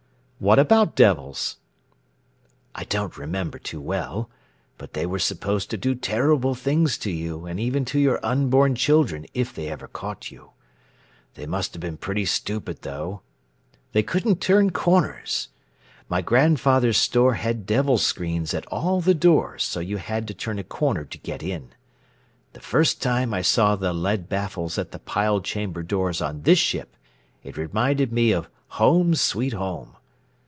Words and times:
"What 0.43 0.57
about 0.57 0.95
devils?" 0.95 1.57
"I 2.73 2.85
don't 2.85 3.15
remember 3.15 3.59
too 3.59 3.79
well, 3.79 4.27
but 4.79 4.93
they 4.93 5.05
were 5.05 5.19
supposed 5.19 5.69
to 5.69 5.77
do 5.77 5.93
terrible 5.93 6.55
things 6.55 6.97
to 6.97 7.11
you 7.11 7.45
and 7.45 7.59
even 7.59 7.85
to 7.85 7.99
your 7.99 8.19
unborn 8.25 8.73
children 8.73 9.27
if 9.35 9.53
they 9.53 9.67
ever 9.69 9.87
caught 9.87 10.31
you. 10.31 10.53
They 11.35 11.45
must 11.45 11.75
have 11.75 11.79
been 11.81 11.95
pretty 11.97 12.25
stupid 12.25 12.81
though; 12.81 13.21
they 13.91 14.01
couldn't 14.01 14.41
turn 14.41 14.71
corners. 14.71 15.49
My 16.09 16.23
grandfather's 16.23 16.97
store 16.97 17.35
had 17.35 17.67
devil 17.67 17.99
screens 17.99 18.55
at 18.55 18.65
all 18.69 18.99
the 18.99 19.13
doors 19.13 19.61
so 19.63 19.79
you 19.79 19.97
had 19.97 20.27
to 20.27 20.33
turn 20.33 20.57
a 20.57 20.63
corner 20.63 21.05
to 21.05 21.19
get 21.19 21.43
in. 21.43 21.69
The 22.53 22.61
first 22.61 22.99
time 22.99 23.31
I 23.31 23.43
saw 23.43 23.75
the 23.75 23.93
lead 23.93 24.27
baffles 24.27 24.79
at 24.79 24.89
the 24.91 24.97
pile 24.97 25.39
chamber 25.39 25.83
doors 25.83 26.19
on 26.19 26.41
this 26.41 26.57
ship 26.57 26.97
it 27.43 27.57
reminded 27.57 28.11
me 28.11 28.31
of 28.31 28.49
home 28.81 29.13
sweet 29.13 29.53
home. 29.53 29.97